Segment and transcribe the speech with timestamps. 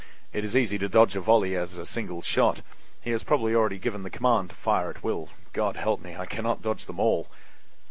[0.33, 2.63] It is as easy to dodge a volley as a single shot.
[3.01, 5.29] He has probably already given the command to fire at will.
[5.53, 7.27] God help me, I cannot dodge them all!"